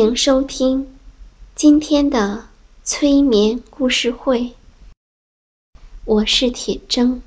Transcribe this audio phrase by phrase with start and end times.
[0.00, 0.96] 迎收听
[1.54, 2.48] 今天的
[2.82, 4.54] 催眠故事会，
[6.06, 7.20] 我是铁铮。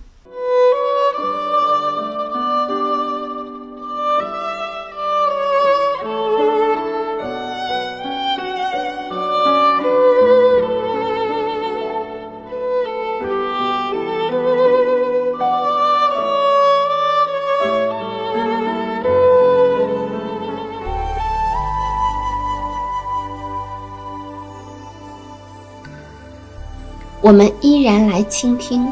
[27.23, 28.85] 我们依然来倾听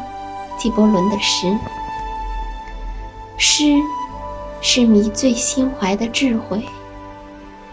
[0.58, 1.54] 纪伯伦的诗。
[3.36, 3.74] 诗
[4.62, 6.64] 是迷醉心怀的智慧，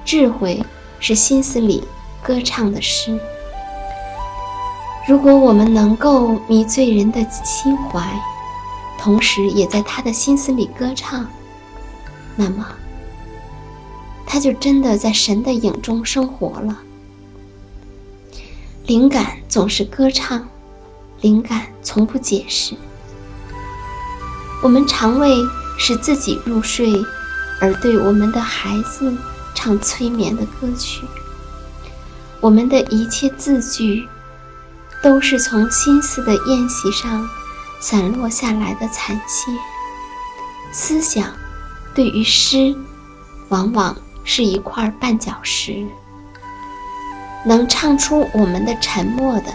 [0.04, 0.62] 智慧
[1.00, 1.88] 是心思里
[2.22, 3.18] 歌唱的诗。
[5.08, 8.12] 如果我们能够迷醉人的心怀，
[8.98, 11.26] 同时也在他的心思里歌唱，
[12.36, 12.68] 那么
[14.26, 16.78] 他就真的在神的影中生活了。
[18.88, 20.48] 灵感总是歌唱，
[21.22, 22.76] 灵感从不解释。
[24.62, 25.44] 我们常为
[25.76, 27.04] 使自己入睡
[27.60, 29.12] 而对我们的孩子
[29.56, 31.04] 唱催眠的歌曲。
[32.40, 34.08] 我们的一切字句，
[35.02, 37.28] 都是从心思的宴席上
[37.82, 39.52] 散落下来的残屑。
[40.72, 41.34] 思想，
[41.96, 42.76] 对于诗，
[43.48, 45.88] 往往是一块绊脚石。
[47.46, 49.54] 能唱出我们的沉默的，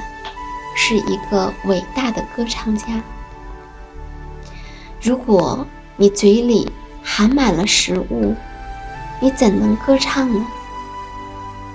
[0.77, 2.87] 是一个伟大的歌唱家。
[5.03, 6.73] 如果你嘴里
[7.03, 8.35] 含满了食物，
[9.21, 10.47] 你怎能歌唱呢？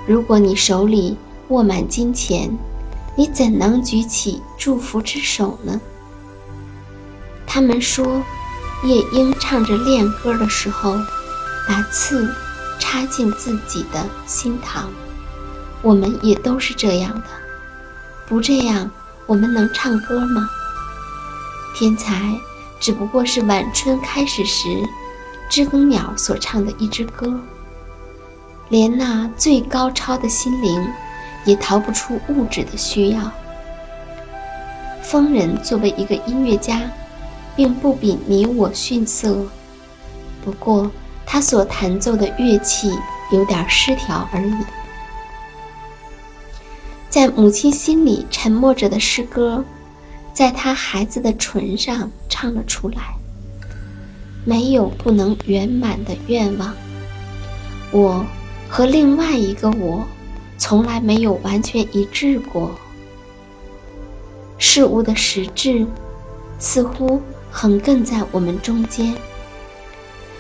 [0.08, 1.18] 如果你手里
[1.50, 2.58] 握满金钱，
[3.16, 5.80] 你怎能举起祝福之手呢？
[7.46, 8.24] 他们说，
[8.84, 10.96] 夜莺唱着恋歌的时候，
[11.68, 12.28] 把刺
[12.80, 14.86] 插进自己的心膛。
[15.82, 17.28] 我们也都是这样的，
[18.28, 18.90] 不这样，
[19.26, 20.50] 我们能唱歌吗？
[21.76, 22.38] 天才
[22.80, 24.68] 只不过是晚春开始时，
[25.50, 27.40] 知更鸟所唱的一支歌。
[28.68, 30.88] 连那最高超的心灵，
[31.46, 33.32] 也逃不出物质的需要。
[35.02, 36.82] 疯人作为一个音乐家，
[37.56, 39.46] 并不比你我逊色，
[40.44, 40.92] 不过
[41.26, 42.92] 他所弹奏的乐器
[43.32, 44.54] 有点失调而已。
[47.10, 49.66] 在母亲心里沉默着的诗歌，
[50.32, 53.16] 在他孩子的唇上唱了出来。
[54.46, 56.74] 没有不能圆满的愿望。
[57.92, 58.26] 我
[58.70, 60.06] 和另外一个我，
[60.58, 62.72] 从来没有完全一致过。
[64.58, 65.86] 事物的实质，
[66.60, 67.22] 似乎
[67.52, 69.16] 横亘在我们中间。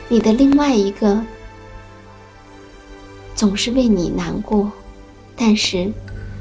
[0.08, 1.22] 你的另外一个，
[3.36, 4.72] 总是为你难过，
[5.36, 5.92] 但是。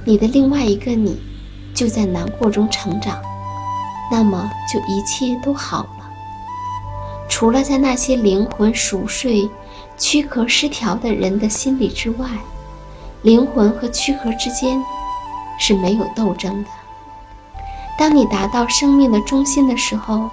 [0.08, 1.20] 你的另外一个你，
[1.74, 3.20] 就在难过中成长，
[4.10, 6.10] 那么就一切都好了。
[7.28, 9.50] 除了在那些灵魂熟睡、
[9.98, 12.26] 躯壳失调的人的心里之外，
[13.20, 14.82] 灵魂和躯壳之间
[15.60, 16.70] 是没有斗争的。
[17.98, 20.30] 当你达到生命的中心的时候，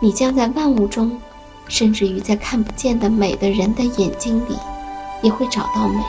[0.00, 1.16] 你将在万物中，
[1.68, 4.58] 甚至于在看不见的美的人的眼睛里，
[5.22, 6.02] 也会找到美。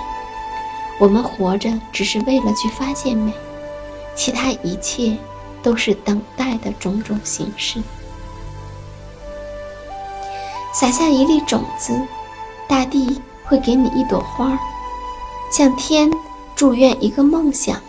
[1.00, 3.34] 我们活着只是为了去发现美，
[4.16, 5.18] 其他一切
[5.62, 7.82] 都是等待的种种形式。
[10.74, 12.00] 撒下一粒种子，
[12.68, 14.58] 大地会给你一朵花；
[15.52, 16.12] 向天
[16.56, 17.80] 祝愿一个梦想，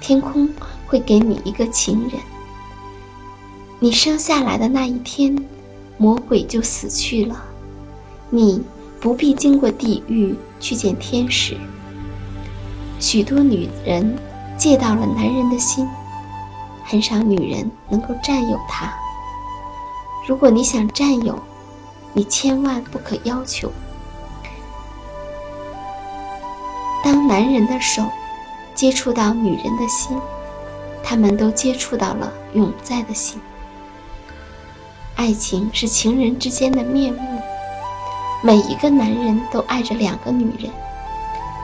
[0.00, 0.48] 天空
[0.86, 2.20] 会给你一个情人。
[3.80, 5.36] 你生下来的那一天，
[5.98, 7.44] 魔鬼就死去了，
[8.30, 8.62] 你
[9.00, 11.56] 不必经过地狱去见天使。
[13.04, 14.16] 许多女人
[14.56, 15.86] 借到了男人的心，
[16.86, 18.90] 很少女人能够占有他。
[20.26, 21.38] 如果你想占有，
[22.14, 23.70] 你千万不可要求。
[27.04, 28.02] 当男人的手
[28.74, 30.18] 接触到女人的心，
[31.02, 33.38] 他们都接触到了永在的心。
[35.14, 37.38] 爱情是情人之间的面目，
[38.42, 40.72] 每一个男人都爱着两个女人，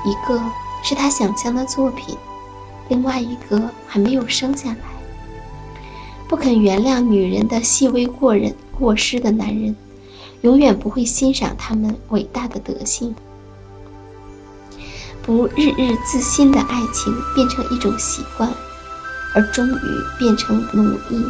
[0.05, 0.39] 一个。
[0.83, 2.17] 是他想象的作品，
[2.89, 4.79] 另外一个还没有生下来。
[6.29, 9.75] 不肯原谅女人的细微过人过失的男人，
[10.43, 13.15] 永远不会欣赏他们伟大的德性。
[15.23, 18.49] 不日日自新的爱情变成一种习惯，
[19.35, 19.81] 而终于
[20.19, 21.25] 变成奴役。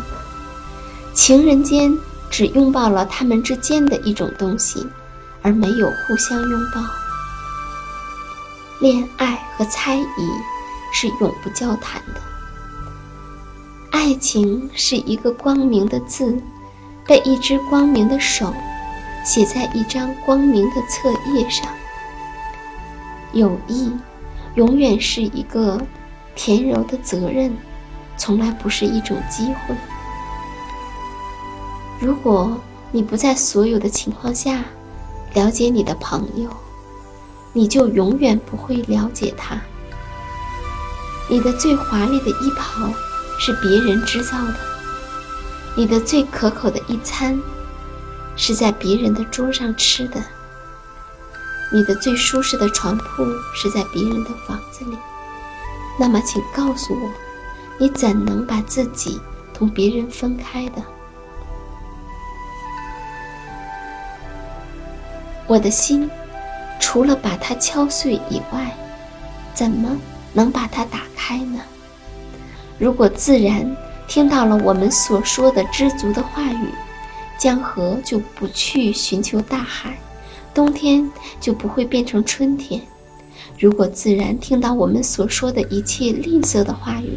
[1.12, 1.92] 情人间
[2.30, 4.86] 只拥抱了他们之间的一种东西，
[5.42, 6.80] 而没有互相拥抱。
[8.80, 10.06] 恋爱和猜疑
[10.90, 12.20] 是永不交谈的。
[13.92, 16.40] 爱情是一个光明的字，
[17.06, 18.54] 被一只光明的手
[19.22, 21.68] 写在一张光明的册页上。
[23.34, 23.92] 友谊
[24.54, 25.78] 永远是一个
[26.34, 27.54] 甜柔的责任，
[28.16, 29.74] 从来不是一种机会。
[32.00, 32.56] 如果
[32.90, 34.64] 你不在所有的情况下
[35.34, 36.48] 了解你的朋友，
[37.52, 39.60] 你就永远不会了解他。
[41.28, 42.92] 你的最华丽的衣袍
[43.38, 44.56] 是别人织造的，
[45.76, 47.40] 你的最可口的一餐
[48.36, 50.22] 是在别人的桌上吃的，
[51.72, 53.24] 你的最舒适的床铺
[53.54, 54.98] 是在别人的房子里。
[55.98, 57.10] 那么，请告诉我，
[57.78, 59.20] 你怎能把自己
[59.52, 60.82] 同别人分开的？
[65.46, 66.10] 我的心。
[66.92, 68.76] 除了把它敲碎以外，
[69.54, 69.96] 怎么
[70.32, 71.60] 能把它打开呢？
[72.80, 73.76] 如果自然
[74.08, 76.66] 听到了我们所说的知足的话语，
[77.38, 79.96] 江河就不去寻求大海，
[80.52, 81.08] 冬天
[81.40, 82.82] 就不会变成春天。
[83.56, 87.16] 如果自然听到我们所说的一切吝啬的话语，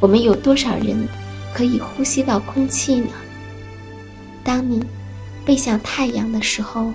[0.00, 1.06] 我们有多少人
[1.52, 3.10] 可以呼吸到空气呢？
[4.42, 4.82] 当你
[5.44, 6.90] 背向太阳的时候。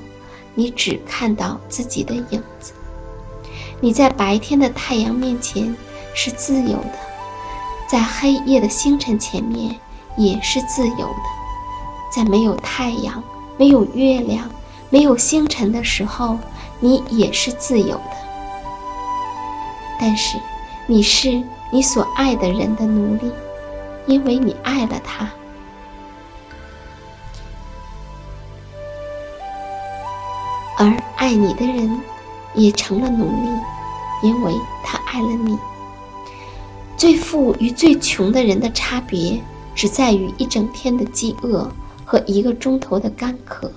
[0.55, 2.73] 你只看到自己的影子。
[3.81, 5.75] 你在白天的太阳面前
[6.13, 6.99] 是自由的，
[7.87, 9.75] 在黑夜的星辰前面
[10.15, 12.13] 也是自由的。
[12.15, 13.23] 在没有太阳、
[13.57, 14.49] 没有月亮、
[14.89, 16.37] 没有星辰的时候，
[16.79, 18.17] 你也是自由的。
[19.99, 20.37] 但是，
[20.85, 23.31] 你是你所爱的人的奴隶，
[24.05, 25.29] 因为你爱了他。
[30.77, 31.99] 而爱你的人，
[32.55, 34.53] 也成了奴隶，因为
[34.83, 35.57] 他爱了你。
[36.97, 39.41] 最富与最穷的人的差别，
[39.75, 41.69] 只在于一整天的饥饿
[42.05, 43.71] 和一个钟头的干渴。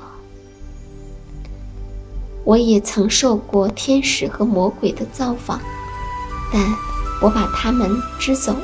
[2.45, 5.61] 我也曾受过天使和魔鬼的造访，
[6.53, 6.63] 但
[7.21, 7.91] 我把他们
[8.21, 8.63] 支走了。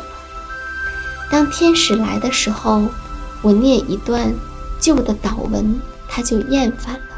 [1.30, 2.82] 当天使来的时候，
[3.42, 4.32] 我念一段
[4.78, 7.11] 旧的祷文，他就厌烦了。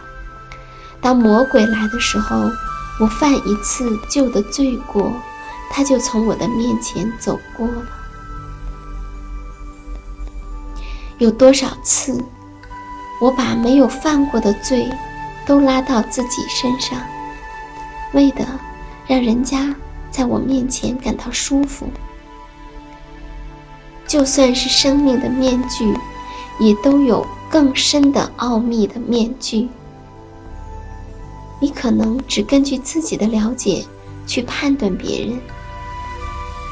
[1.04, 2.50] 当魔鬼来的时候，
[2.98, 5.12] 我犯一次旧的罪过，
[5.70, 7.82] 他就从我的面前走过了。
[11.18, 12.24] 有多少次，
[13.20, 14.90] 我把没有犯过的罪
[15.44, 16.98] 都拉到自己身上，
[18.14, 18.46] 为的
[19.06, 19.76] 让人家
[20.10, 21.86] 在我面前感到舒服。
[24.06, 25.92] 就算是生命的面具，
[26.58, 29.68] 也都有更深的奥秘的面具。
[31.64, 33.86] 你可能只根据自己的了解
[34.26, 35.40] 去判断别人。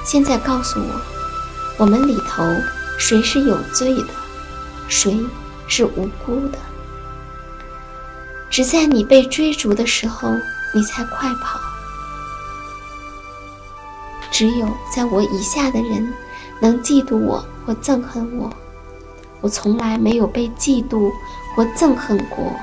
[0.04, 1.00] 现在告诉我，
[1.78, 2.44] 我们里头
[2.98, 4.08] 谁是有罪的，
[4.88, 5.18] 谁
[5.66, 6.58] 是无辜的？
[8.50, 10.28] 只在你被追逐的时候，
[10.74, 11.58] 你才快跑。
[14.30, 16.12] 只有在我以下的人
[16.60, 18.52] 能嫉妒我或憎恨我，
[19.40, 21.10] 我从来没有被嫉妒
[21.56, 22.54] 或憎恨过。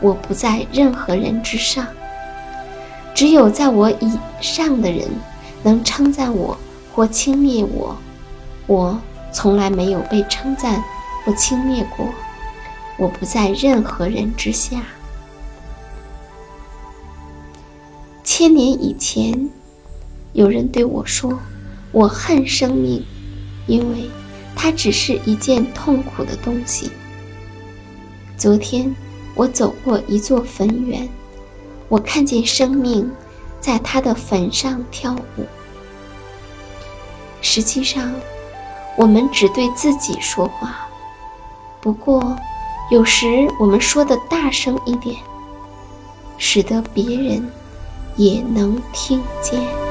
[0.00, 1.86] 我不在任何人之上，
[3.14, 5.08] 只有在我以上的人
[5.62, 6.56] 能称赞我
[6.92, 7.96] 或轻蔑我。
[8.66, 9.00] 我
[9.32, 10.82] 从来没有被称赞
[11.24, 12.08] 或轻蔑过。
[12.96, 14.80] 我不在任何人之下。
[18.22, 19.50] 千年以前，
[20.32, 21.38] 有人对我说
[21.90, 23.04] ：“我恨生命，
[23.66, 24.08] 因为
[24.54, 26.90] 它只是一件痛苦的东西。
[28.36, 28.94] 昨天
[29.34, 31.08] 我走过一座坟园，
[31.88, 33.10] 我看见生命
[33.60, 35.44] 在他的坟上跳舞。
[37.40, 38.14] 实际上，
[38.96, 40.88] 我们只对自己说话，
[41.80, 42.36] 不过
[42.90, 45.16] 有时我们说的大声一点，
[46.38, 47.50] 使得别人
[48.16, 49.83] 也能听见。